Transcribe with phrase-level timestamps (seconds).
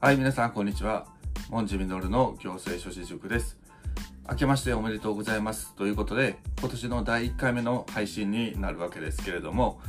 [0.00, 1.08] はい、皆さん、こんにちは。
[1.50, 3.58] モンジミノルの行政書士塾です。
[4.30, 5.74] 明けましておめでとうございます。
[5.74, 9.80] ということで、今年の第1回目の配信になるわけですけれども、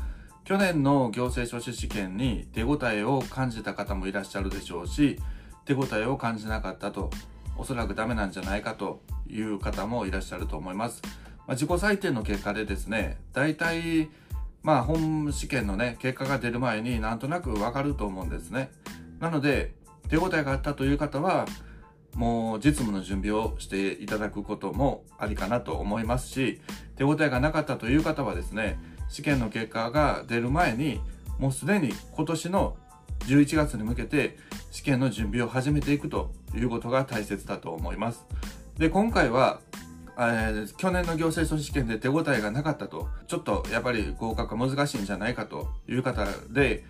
[0.45, 5.19] 去年の行政書士試験に手応えを感じた方もいらっしゃるでしょうし、
[5.65, 7.11] 手応えを感じなかったと、
[7.55, 11.03] おそらくダメなんじゃないかという方もいらっしゃると思います。
[11.45, 14.09] まあ、自己採点の結果でですね、大体、
[14.63, 18.71] まあ本試験のね、結果が出る前になんとなくわかると思うんですね。
[19.19, 19.77] なので、
[20.09, 21.45] 手応えがあったという方は、
[22.15, 26.59] もう実務の準備をしていただくこともありかなと思いますし、
[26.95, 30.99] 手応えがなかったという方はですね、試験の結果が出る前に、
[31.37, 32.77] もうすでに今年の
[33.27, 34.37] 11月に向けて
[34.71, 38.25] 試験の準備を始めていくということが大切だと思います。
[38.77, 39.61] で、今回は、
[40.17, 46.83] えー去年の行政書士試験で手応えがなかったと、ちょっとやっぱり合格が難しいんじゃないかという方で、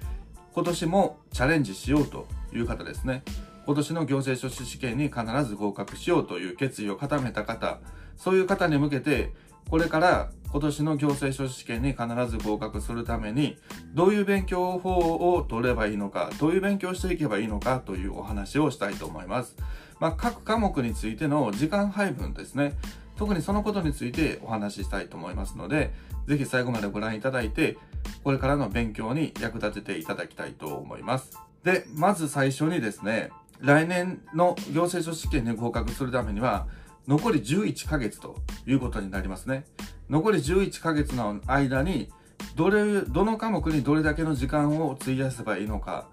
[0.60, 3.24] 今年もチャレンジしようという方ですね。
[3.66, 7.80] 今年の行政書士試験に必ず合格しようという決意を固めた方、
[8.18, 9.32] そういう方に向けて、
[9.70, 13.58] これから今年の行政書士試験に必ず合格するために、
[13.94, 14.98] どういう勉強法
[15.34, 19.56] を取ればいいのか、どういう勉強していけばいいのかというお話をしたいと思います。
[20.02, 22.74] まあ、各科目についての時間配分ですね。
[23.16, 25.94] 特にそのことについてお話ししたいと思いますので、
[26.28, 27.78] ぜひ最後までご覧いただいて、
[28.24, 31.38] これからの勉強に役立てていただきたいと思います。
[31.64, 36.68] で、まず最初にですね、来年の行政書士試験に合格するためには、
[37.08, 38.36] 残り11ヶ月と
[38.68, 39.66] いうことになりますね。
[40.10, 42.10] 残り11ヶ月の間に、
[42.56, 46.08] どれ、どの科目にどれだけの時間を費やせばいいのか、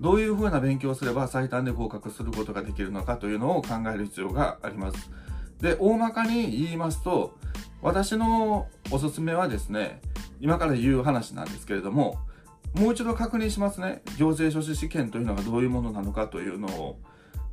[0.00, 5.10] どういうふうな勉強をすれば最短で合格することができるのかというのを考える必要があります。
[5.60, 7.38] で、大まかに言いますと、
[7.82, 10.00] 私のおすすめはですね、
[10.40, 12.18] 今から言う話なんですけれども、
[12.74, 14.02] もう一度確認しますね。
[14.18, 16.98] 行政書士試験というのがどういうものなのかというのを。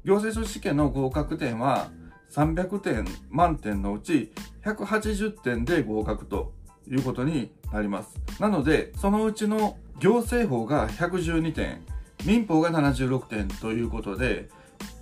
[0.05, 1.89] 行政書士試験の合格点は
[2.31, 4.31] 300点満点のうち
[4.63, 6.53] 180点で合格と
[6.89, 8.19] いうことになります。
[8.39, 11.81] なので、そのうちの行政法が112点、
[12.25, 14.49] 民法が76点ということで、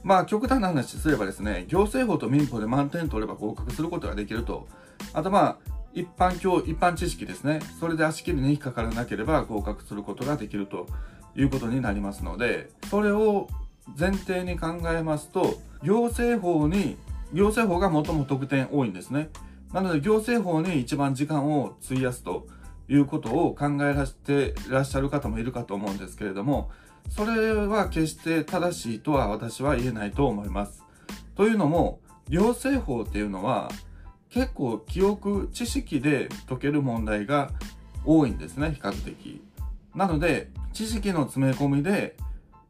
[0.04, 4.68] まあ極端な話すればですね、行政法と民法で満点取れば合格することができると。
[5.14, 7.62] あとまあ、一般教、一般知識ですね。
[7.80, 10.88] それで足切りに引っかからなければ合格することができると
[11.36, 13.48] いうことになりますので、それを
[13.98, 16.98] 前提に考えますと、行政法に、
[17.34, 19.30] 行政法が最も得点多いんですね。
[19.72, 22.46] なので行政法に一番時間を費やすと
[22.90, 26.72] いうことを考えらしていらっしゃる方もいるかと思うんですけれども、
[27.10, 30.84] それは決して正しいとは私は言えないと思います。
[31.36, 33.70] というのも、行政法っていうのは
[34.36, 37.52] 結構記憶、知識で解ける問題が
[38.04, 39.42] 多いんですね、比較的。
[39.96, 42.18] なので、知識の詰め込みで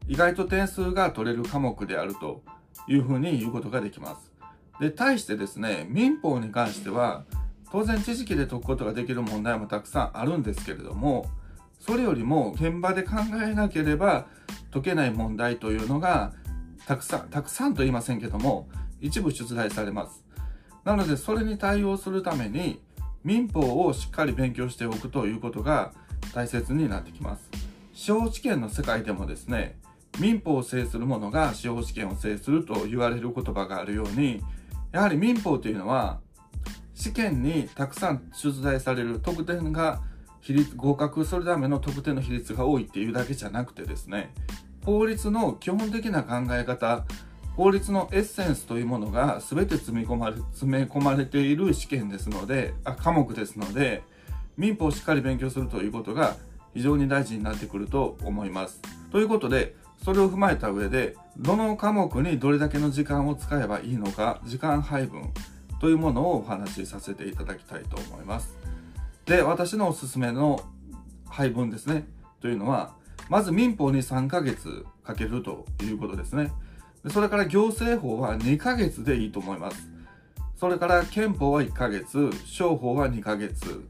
[0.06, 2.44] 意外と点数が取れる科目であると
[2.86, 4.30] いうふうに言うことができます。
[4.78, 7.24] で、対してですね、民法に関しては、
[7.72, 11.26] 当然知識で解くことができる問題もたくさんあるんですけれども、
[11.80, 14.26] それよりも現場で考えなければ
[14.72, 16.32] 解けない問題というのが、
[16.86, 18.68] たくさん、たくさんと言いませんけども、
[19.00, 20.26] 一部出題されます。
[20.86, 22.80] なので、それに対応するために、
[23.24, 25.92] 民法をしっかり勉強しておくということが
[26.32, 27.50] 大切になってきます。
[27.92, 29.80] 司法試験の世界でもですね、
[30.20, 34.44] 民法を制する者が司法試験を制すると言われる言葉があるように、
[34.92, 36.20] やはり民法というのは、
[36.94, 40.02] 試験にたくさん出題される得点が
[40.40, 44.32] 比率、合格するための得点の比率が多いっていうだけじゃなくてですね、
[44.84, 47.04] 法律の基本的な考え方、
[47.56, 54.02] 法律のエッセンスというものが全て詰め込まれ詰め込まれている試験ですので、あ科目ですので、
[54.58, 56.36] 民法をしっかり勉強するということが
[56.74, 58.82] 非常に大事になってくると思います。
[59.10, 59.74] ということで、
[60.04, 65.30] それを踏まえた上で、どの科目にどれだけの時間を使えばいいのか、時間配分
[65.80, 68.54] というものをお話しさせていただきたいと思います。
[69.24, 70.60] で、私のおすすめの
[71.26, 72.06] 配分ですね、
[72.42, 72.94] というのは、
[73.30, 76.52] まず民法に3ヶ月かけるということですね。
[77.10, 79.88] それから行政法は2ヶ月でいいと思います。
[80.56, 83.84] それから憲法は1ヶ月、商法は2ヶ月、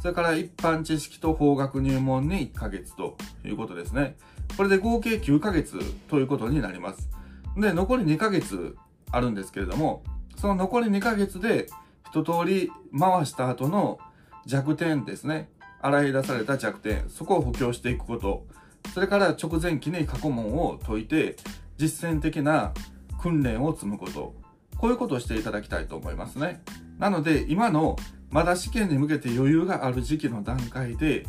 [0.00, 4.16] それから一般知識と法学入門に1ヶ月ということですね。
[4.56, 5.78] これで合計9ヶ月
[6.08, 7.08] ということになります。
[7.56, 8.76] で、残り2ヶ月
[9.10, 10.02] あるんですけれども、
[10.36, 11.68] その残り2ヶ月で
[12.10, 13.98] 一通り回した後の
[14.46, 15.48] 弱点ですね。
[15.80, 18.46] 洗い出された弱点、そこを補強していくこと。
[18.94, 21.36] それから直前期に過去問を解いて、
[21.78, 22.72] 実践的な
[23.20, 24.34] 訓練を積むこと。
[24.76, 26.62] こういうことをしていただきたいと思いますね。
[26.98, 27.96] なので、今の
[28.30, 31.26] まだ試験に向けて余裕がある時期の段階で、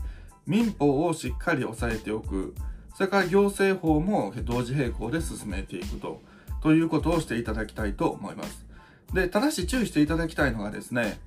[0.47, 2.55] 民法をしっかり押さえておく。
[2.95, 6.21] それから行政法も同時並行で進めていくと、
[6.61, 8.65] ということをしていただきたいと思います。
[9.13, 11.19] で、ただし注意していただきたいのがですね、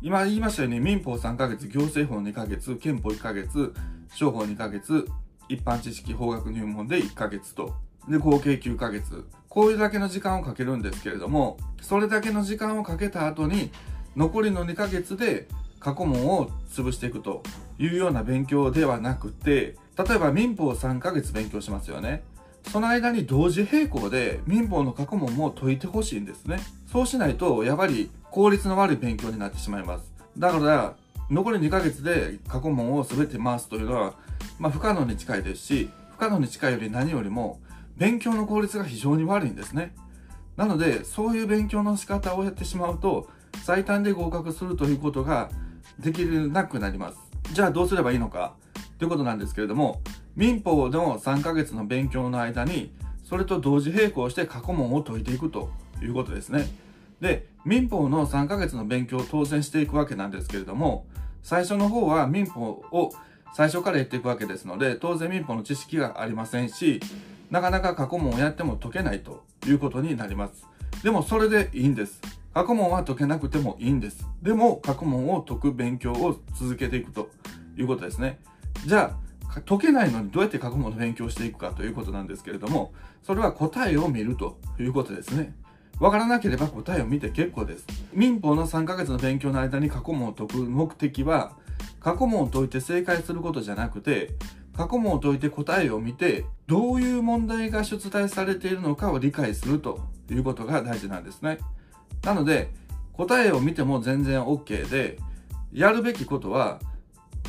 [0.00, 3.74] 今言いましたように民法3ヶ月、行政法2ヶ月、憲法1ヶ月、
[4.14, 5.08] 商法2ヶ月、
[5.48, 7.74] 一般知識法学入門で1ヶ月と、
[8.08, 9.26] で、合計9ヶ月。
[9.48, 13.70] こういうだけの時間をかけるんですけれども、それだけの時間をかけた後に、
[14.16, 15.48] 残りの2ヶ月で
[15.80, 17.42] 過去問を潰していくと
[17.78, 22.22] いうような勉強ではなくて、例えば民法3ヶ月勉強しますよね。
[22.70, 26.58] その間に同時並行で民法の過去問も解いてほしいんですね。
[26.92, 30.12] そうしないと、やはり効率の悪い勉強になってしまいます。
[30.36, 30.94] だから、
[31.30, 34.14] 残り2ヶ月で過去問を全て回すというのは、
[34.58, 37.60] まあ、不可能に近いですし、不可能に近いより何よりも、
[37.98, 39.94] 勉強の効率が非常に悪いんですね。
[40.56, 43.28] なので、そういう勉強の仕方をやってしまうと、
[43.64, 45.50] 最短で合格するということが
[45.98, 47.18] できなくなります。
[47.52, 48.54] じゃあどうすればいいのか？
[48.98, 50.00] ということなんですけれども、
[50.36, 52.92] 民法の3ヶ月の勉強の間に、
[53.24, 55.70] それと同時並行して過去問を解いていくと
[56.00, 56.66] いうことですね。
[57.20, 61.06] で、民法の3ヶ月の勉強を当然していくわけなんですけれども、
[61.42, 63.12] 最初の方は民法を
[63.54, 67.00] 最初からやっていくわけですので、当然民法の知識がありませんし、
[67.50, 70.66] なかなか過去問をやっても解けないということになります。
[71.02, 72.20] でもそれでいいんです。
[72.54, 74.26] 過去問は解けなくてもいいんです。
[74.42, 77.30] でも過去問を解く勉強を続けていくと
[77.76, 78.40] いうことですね。
[78.84, 79.16] じゃ
[79.54, 82.92] あ、解けないのにどうやって過去問の勉強をしていくかということなんですけれども、
[83.22, 85.54] それは答えを見るということですね。
[86.00, 87.86] わからなければ答えを見て結構です。
[88.12, 91.52] 民法の3ヶ月の勉強の間に過去問を解く目的は、
[92.00, 94.30] 過去問を解いて正解することじゃなくて、
[94.78, 99.98] 過去問を解いて答えを見て、どういう問題が出題されているのかを理解すると
[100.30, 101.58] いうことが大事なんですね。
[102.22, 102.70] なので、
[103.12, 105.18] 答えを見ても全然 OK で、
[105.72, 106.78] やるべきことは、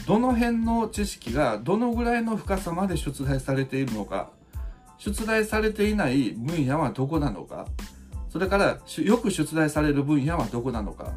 [0.07, 4.31] どの辺の知識がどのぐらいの深さまで出題されているのか、
[4.97, 7.67] 出題されていない分野はどこなのか、
[8.29, 11.05] それからよく出題される分野はどこなのか。
[11.05, 11.11] っ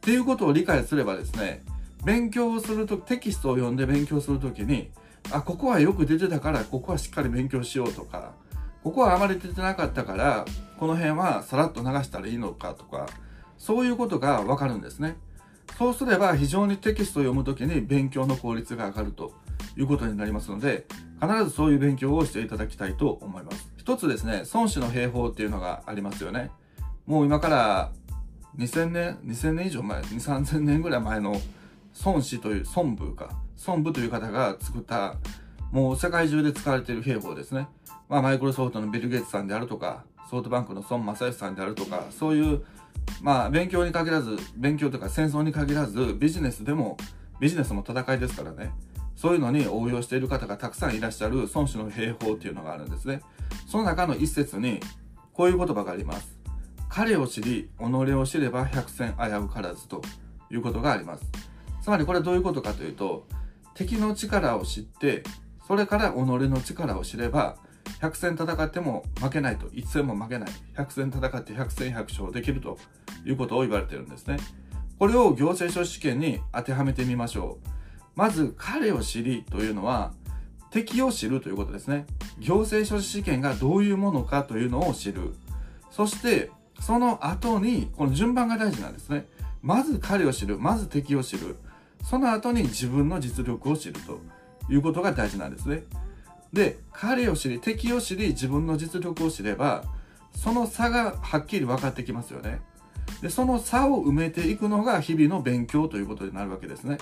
[0.00, 1.62] ていうことを理解すればですね
[2.04, 4.90] 勉強をするとテキストを読んで勉強するときに
[5.30, 8.32] あここはよく出てたからここはしっかり勉強しようとか
[8.82, 10.44] ここはあまり出てなかったから
[10.78, 13.06] この辺はさらっと流したらいいのかとか
[13.58, 15.16] そういうことがわかるんですね。
[15.78, 19.32] そうすれば非常にテキストを読むときに勉強の効率が上がると
[19.76, 20.84] いうことになりますので
[21.20, 23.72] 必ずそういう勉強をしていただきたいと思います。
[23.82, 26.50] 一つですね、孫子の兵法っていうのがありますよね。
[27.06, 27.92] もう今から
[28.58, 31.40] 2000年、2000年以上前、2、3000年ぐらい前の
[32.04, 33.30] 孫子という、孫武か、
[33.66, 35.16] 孫武という方が作った、
[35.70, 37.68] もう世界中で使われている兵法ですね。
[38.08, 42.64] まあ、マイクロソフトのビル・ゲイツさんであるとか、ソフトバンクの孫正義さんであるとか、そういう、
[43.22, 46.96] まあ、勉強に限らず、勉強とか戦争に限らず、ビジネスでも、
[47.40, 48.72] ビジネスも戦いですからね。
[49.16, 53.20] そういうのに応用している方がたくさんいらっしゃる孫子の兵法っていうのがあるんですね。
[53.68, 54.80] その中の一節に、
[55.32, 56.36] こういう言葉があります。
[56.88, 60.02] 彼を知り、己を知れば百戦危うからずと
[60.50, 61.24] いうことがあります。
[61.80, 63.26] つまりこれはどういうことかというと、
[63.74, 65.22] 敵の力を知って、
[65.66, 67.56] それから己の力を知れば、
[68.00, 70.50] 百戦戦っても負けないと、一戦も負けない。
[70.74, 72.78] 百戦戦って百戦百勝できると
[73.24, 74.38] いうことを言われてるんですね。
[74.98, 77.68] これを行政書士試験に当てはめてみましょう。
[78.14, 80.12] まず、彼を知りというのは、
[80.70, 82.06] 敵を知るということですね。
[82.38, 85.34] 行政書士試験がどういうものかというのを知る。
[85.90, 86.50] そして、
[86.80, 89.26] その後に、この順番が大事なんですね。
[89.60, 90.58] まず彼を知る。
[90.58, 91.56] まず敵を知る。
[92.02, 94.20] その後に自分の実力を知ると
[94.70, 95.84] いうことが大事なんですね。
[96.52, 99.84] で、彼を知り、敵を知り、自分の実力を知れば、
[100.34, 102.60] その差がはっきり分かってきますよね。
[103.22, 106.98] で、その差を埋めていくのが日々の勉強ということになるわけですね。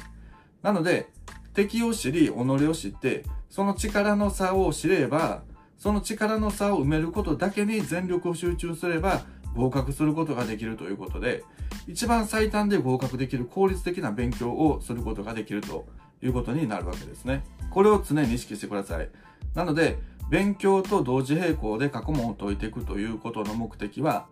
[0.63, 1.09] なので、
[1.55, 5.43] 敵を知り、己を知って、その力の差を知れば、
[5.79, 9.23] その力の差を埋めることだけに全力を集中すれば、
[9.55, 11.45] 合格することができるということで、
[11.87, 15.87] 一番最短で合格できる効率的な勉強をすることができると
[16.23, 17.45] いうことになるわけですね。
[17.71, 19.09] これを常に意識してください。
[19.55, 19.99] なので、
[20.31, 24.27] 勉強と同時並行で過去問を解いていくということの目的は、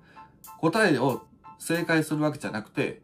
[0.59, 1.23] 答えを
[1.59, 3.03] 正解するわけじゃなくて、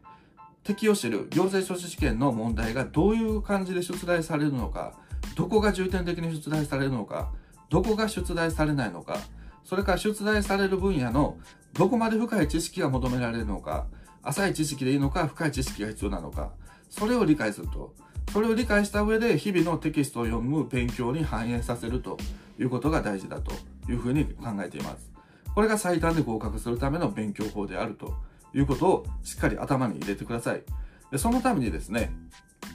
[0.63, 4.93] 適用している行政書士試験の問題がどういう感じで出題されるのか、
[5.35, 7.31] どこが重点的に出題されるのか、
[7.69, 9.17] どこが出題されないのか、
[9.65, 11.37] それから出題される分野の
[11.73, 13.87] どこまで深い知識が求められるのか、
[14.23, 16.51] 浅い知識でいいのか、深い知識が必要なのか、
[16.89, 17.93] それを理解すると。
[18.31, 22.17] それを理解した上で日々のテキストを読む勉強に反映させると
[22.59, 23.51] いうことが大事だと
[23.89, 25.11] いうふうに考えています。
[25.53, 28.13] これが最短で合格するための勉強法であると
[28.53, 30.63] いうことをしっかり頭に入れてください。
[31.11, 32.15] でそのためにですね、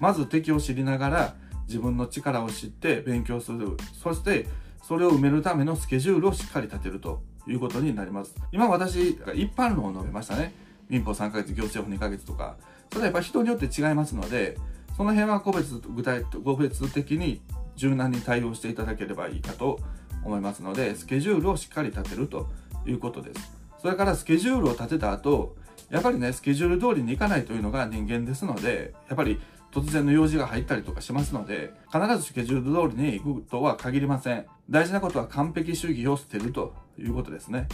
[0.01, 1.35] まず敵を知りながら
[1.67, 3.77] 自分の力を知って勉強する。
[4.03, 4.47] そして
[4.91, 8.35] それを埋めるためのスケジュールをしっかり立てるということになります。
[8.51, 10.53] 今私、一般論を述べましたね。
[10.89, 12.57] 民法3ヶ月、行政法2ヶ月とか。
[12.89, 14.59] それはやっぱ人によって違いますので、
[14.97, 17.41] その辺は個別、具体、個別的に
[17.77, 19.79] 柔軟に対応していただければいいかと
[20.25, 22.49] 思いますので、スケジュールをしっかり立てると
[22.85, 23.53] いうことです。
[23.79, 25.55] それからスケジュールを立てた後、
[25.89, 29.41] やっぱりね、スケジュール通りにいかないというのが人間ですので、やっぱり
[29.73, 34.47] 突然の用事が入ったりとかしますので、必ずスケジュール通りに行くとは限りません。
[34.69, 37.69] 大事なことは完璧主義を捨てるということですね。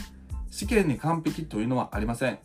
[0.51, 2.39] 試験に完璧というのはありません。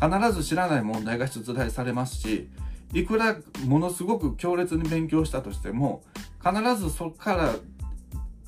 [0.00, 2.48] 必ず知らない問題が出題されますし、
[2.92, 6.02] いくらものすごく強烈に勉強したとしても、
[6.44, 7.54] 必ずそこから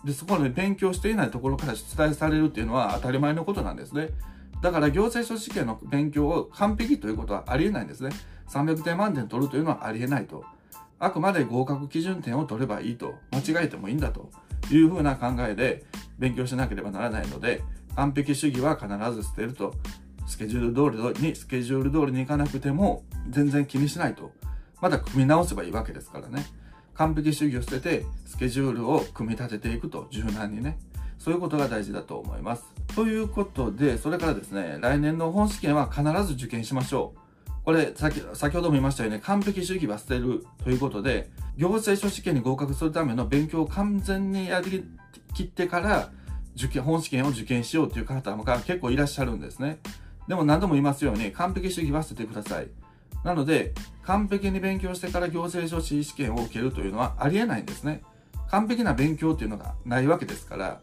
[0.04, 4.10] でそこで勉強していないところから出題されるっていうのは当たり前のことなんですね。
[4.60, 8.10] だから行政書試験の勉強を完璧ということはありえないんですね。
[8.48, 10.44] 300点満点取るというのはありえないと。
[10.98, 13.14] あくまで合格基準点を取ればいいと。
[13.32, 14.30] 間違えてもいいんだと
[14.70, 15.84] いうふうな考えで
[16.18, 17.62] 勉強しなければならないので、
[17.96, 19.74] 完璧主義は必ず捨てると。
[20.26, 24.32] スケジュール通りに、スケジュール通りに行かなくても全然気にしないと。
[24.80, 26.46] また組み直せばいいわけですからね。
[26.94, 30.78] 完璧主義を捨てて、スケジュールを組み立てていくと、柔軟にね。
[31.18, 32.64] そういうことが大事だと思います。
[32.94, 37.23] ということで、それからですね、来年の本試験は必ず受験しましょう。
[37.64, 44.84] これ、先、先ほども言いましたよね、完璧主義は捨てるということで、行政書試験に合格するための勉強を完全にやり
[45.32, 46.10] きってから、
[46.56, 49.78] 受験、本試験を受験しようという方が結構いらっしゃるんですね。
[50.28, 52.68] でも何度も言いますように、完璧主義は捨ててください。
[53.24, 58.02] なので、完璧に勉強してから行政書士試験を受けるというのはありえないんですね。
[58.50, 60.80] 完璧な勉強っていうのがないわけですから、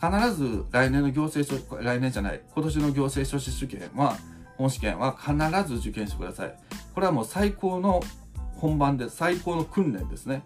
[0.00, 4.16] 必ず来年の行政書、来年じゃない、今年の行政書士試験は、
[4.56, 5.34] 本試験は必
[5.68, 6.54] ず受験してください。
[6.94, 8.02] これはもう最高の
[8.56, 10.44] 本番で最高の訓練ですね。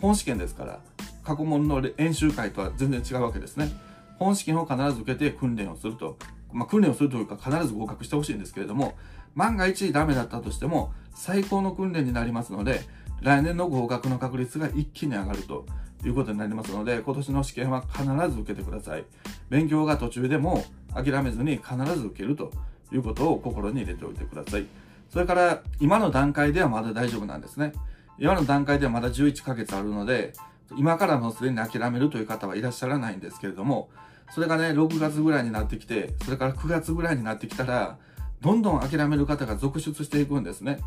[0.00, 0.80] 本試験ですから、
[1.24, 3.70] 過去問の演習会とは全然違うわけですね。
[4.18, 6.16] 本試験を必ず受けて訓練をすると。
[6.52, 8.94] まあ、訓練をするというか必ず合格してほしいんですけれども、
[9.34, 12.80] 万が一ダメだったとしても、最高の訓練になりますので、
[13.20, 15.66] 来年の合格の確率が一気に上がると
[16.04, 19.04] いうことになりますので、今年の試験は必ず受けてください。
[19.48, 20.64] 勉強が途中でも
[20.94, 22.50] 諦めずに必ず受けると
[22.92, 24.66] いうことを心に入れておいてください。
[25.10, 27.72] それから、今の段階ではまだ大丈夫なんですね。
[28.18, 30.32] 今の段階ではまだ11ヶ月あるので、
[30.76, 33.88] 今からもうすでに諦めるという方はいらっしゃらないんですけれども、
[34.32, 37.98] それがね、6月ぐらいになってきて、それから9月ぐらいになってきたら、
[38.40, 40.78] どんどん諦める方が続出していくんですね。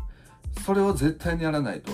[0.64, 1.92] それを絶対にやらないと。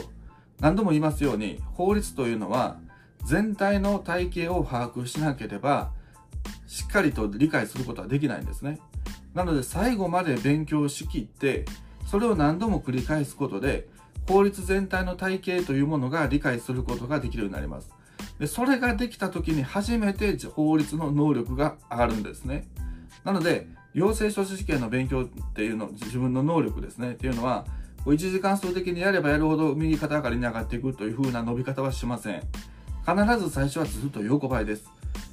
[0.61, 2.79] 何度も言いますように、法律というのは、
[3.25, 5.91] 全体の体系を把握しなければ、
[6.67, 8.79] しっかりと理解することはできないんですね。
[9.35, 11.65] なので、最後まで勉強しきって、
[12.07, 13.89] それを何度も繰り返すことで、
[14.29, 17.91] 法律全体の体系というものが理解することができるようになります。
[18.39, 22.69] でそれができた時に初めて法律の能力が上がるんですね。
[23.25, 27.67] なので、行政書士試験の勉強っていうの、自分の能力ですね、っていうのは、
[28.07, 32.43] 1時間数的にやればやるほど右肩上がりに上がっていくという風な伸び方はしません。
[33.07, 34.89] 必ず最初はずっと横ばいです。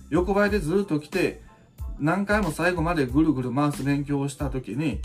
[0.10, 1.42] 横ばいでずっと来て、
[2.00, 5.00] 何回も最後までぐるぐる回す勉強をした時に、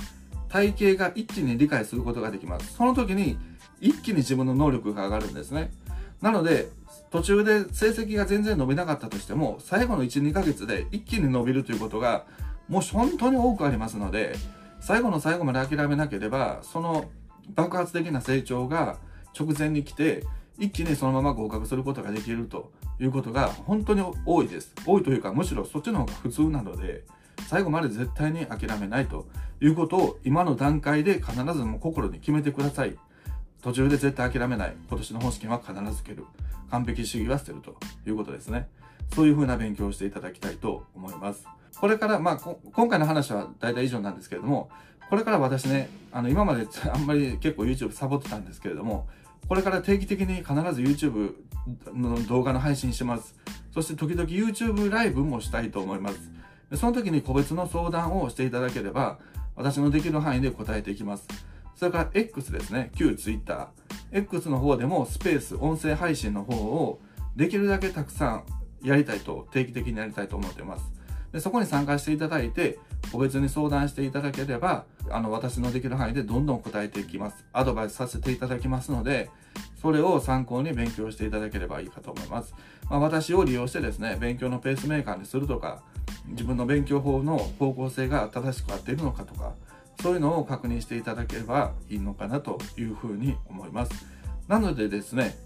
[0.48, 2.74] 体系が一気に理解することができます。
[2.74, 3.38] その時に
[3.80, 5.72] 一気に自分の能力が上がるんですね。
[6.20, 6.68] なので、
[7.10, 12.24] 途中で成績が全然伸びなかったとしても、最後の1、2ヶ月で一気に伸びるということが、
[12.68, 14.36] もう本当に多くありますので、
[14.80, 17.10] 最後の最後まで諦めなければ、その
[17.54, 18.98] 爆発的な成長が
[19.38, 20.24] 直前に来て、
[20.58, 24.72] 一気にそのまま合格することができるということが本当に多いです。
[24.86, 27.04] 多いというか、むしろそっちの方が普通なので、
[27.48, 29.26] 最後まで絶対に諦めないと
[29.60, 32.96] いうことを今の段階で必ずもう心に決めてください。
[33.62, 34.74] 途中で絶対諦めない。
[34.88, 36.24] 今年の本試験は必ず受ける。
[36.70, 38.68] 完璧主義は捨てるということですね。
[39.14, 41.46] そういうふうな勉強をしていただきたいと思います。
[41.78, 44.70] これから、まあ、今回の話は大体以上なんですけれども、
[45.10, 49.08] これから私ね、あの、今まであんまり結構 YouTube サボってたんですけれども、
[49.48, 51.34] これから定期的に必ず YouTube
[51.94, 53.34] の動画の配信します。
[53.72, 56.30] そして時々 YouTube ライブもしたいと思います。
[56.74, 59.18] その時に個別の相談をしていただければ、
[59.56, 61.26] 私のできる範囲で答えていきます。
[61.76, 62.90] それから X ですね。
[62.94, 63.68] 旧 Twitter。
[64.12, 67.00] X の方でもスペース、音声配信の方を
[67.36, 68.44] できるだけたくさん
[68.82, 71.01] やりたいと、定期的にやりたいと思っています。
[71.32, 72.78] でそこに参加していただいて、
[73.10, 77.44] 個別に相談していただければ、あの、私のできる範囲でどんどん答えていきます。
[77.52, 79.30] アドバイスさせていただきますので、
[79.80, 82.54] それを参考に勉強していただければいいかと思います。
[82.88, 85.82] まあ、私を利用してですね、勉強のペースメーカーにするとか、
[86.26, 89.54] 自分の勉強法の方向性が正しく合っているのかとか、
[90.02, 94.06] そういうのを確認していただければいいのかなというふうに思います。
[94.48, 95.36] なのでですね、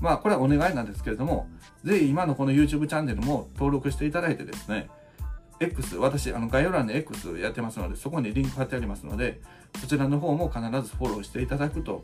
[0.00, 1.48] まあこれはお願いなんですけれども、
[1.84, 4.90] ぜひ今のこの YouTube チャンネルも登録していただいてですね、
[5.62, 9.40] X、私、あの概要欄に X やってますので、そこにリンク貼ってありますので、
[9.80, 12.02] そちらの方も必ずフォローしていただくと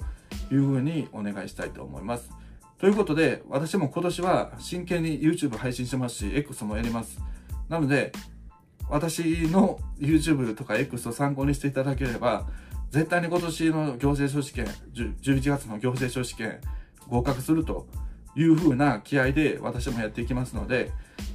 [0.51, 2.31] いうふうにお願いしたいと思います。
[2.79, 7.19] ということで、私も今年は真剣に YouTube 配信してますし、X もやります。
[7.69, 8.13] なので、
[8.89, 12.47] 私の YouTube とか X を参考にしていただければ、
[12.91, 16.61] 絶対に今年の行政書士試験、11月の行政書士試験、
[17.09, 17.87] 合格すると
[18.35, 20.91] いう風な気合で私もやっていきますので、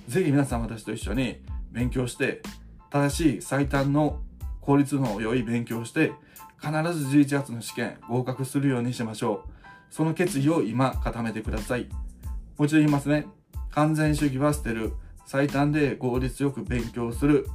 [0.08, 1.42] ぜひ皆さん私と一緒に
[1.74, 2.42] 勉強して、
[2.90, 4.22] 正しい最短の
[4.62, 6.14] 効率の良い勉強をして、
[6.62, 9.50] 必ず11月の試験合格するようにしましょう。
[9.90, 11.90] その決意を今固めてください。
[12.58, 13.28] もう一度言いますね。
[13.72, 14.94] 完全主義は捨てる。
[15.26, 17.48] 最短で効率よく勉強する。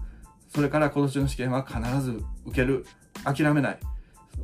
[0.49, 2.85] それから今年の試験は必ず受ける。
[3.25, 3.79] 諦めない。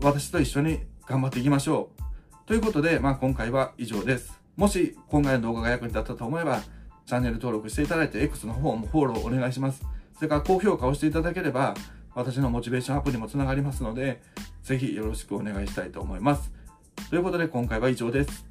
[0.03, 2.47] 私と一緒に頑張っていきましょう。
[2.47, 4.41] ということで、まあ今回は以上です。
[4.57, 6.63] もし今回の動画が役に立ったと思えば、
[7.07, 9.83] チャンネル登録していただいて、X の方もフォローお願いします。
[10.17, 11.75] それから高評価をしていただければ、
[12.15, 14.23] 私のモチベーションアップにもつながりますので、
[14.63, 16.53] ぜひよろしくお願いしたいと思います。
[17.11, 18.47] ということで今回は以上です。